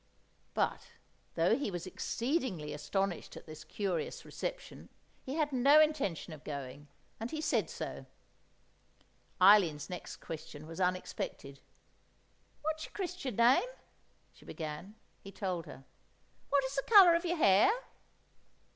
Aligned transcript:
But, 0.55 0.93
though 1.35 1.55
he 1.55 1.69
was 1.69 1.85
exceedingly 1.85 2.73
astonished 2.73 3.37
at 3.37 3.45
this 3.45 3.63
curious 3.63 4.25
reception, 4.25 4.89
he 5.21 5.35
had 5.35 5.53
no 5.53 5.79
intention 5.79 6.33
of 6.33 6.43
going, 6.43 6.87
and 7.19 7.29
he 7.29 7.39
said 7.39 7.69
so. 7.69 8.07
Eileen's 9.39 9.91
next 9.91 10.15
question 10.17 10.65
was 10.65 10.81
unexpected. 10.81 11.59
"What 12.63 12.79
is 12.79 12.85
your 12.85 12.93
Christian 12.93 13.35
name?" 13.35 13.69
she 14.33 14.43
began. 14.43 14.95
He 15.19 15.31
told 15.31 15.67
her. 15.67 15.83
"What 16.49 16.63
is 16.63 16.73
the 16.75 16.81
colour 16.81 17.13
of 17.13 17.23
your 17.23 17.37
hair?" 17.37 17.69